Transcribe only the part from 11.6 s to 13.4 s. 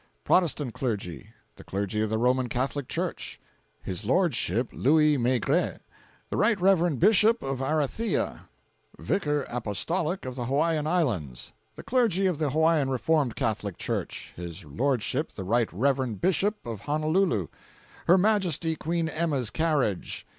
The Clergy of the Hawaiian Reformed